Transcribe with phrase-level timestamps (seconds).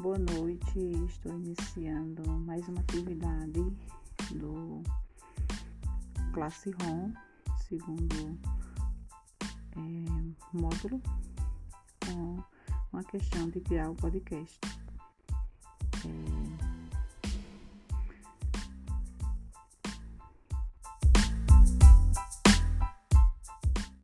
[0.00, 3.60] Boa noite, estou iniciando mais uma atividade
[4.30, 4.82] do
[6.32, 7.12] Classe ROM,
[7.68, 8.38] segundo
[9.76, 11.02] é, módulo,
[12.06, 12.42] com
[12.90, 14.58] uma questão de criar o um podcast.